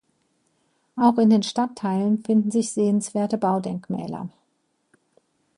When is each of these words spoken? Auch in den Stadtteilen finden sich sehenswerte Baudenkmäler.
Auch 0.95 1.19
in 1.19 1.29
den 1.29 1.43
Stadtteilen 1.43 2.23
finden 2.23 2.49
sich 2.49 2.71
sehenswerte 2.71 3.37
Baudenkmäler. 3.37 4.29